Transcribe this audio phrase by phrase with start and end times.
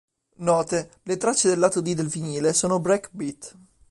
[0.39, 3.55] Note: le tracce del lato D del vinile sono break beat.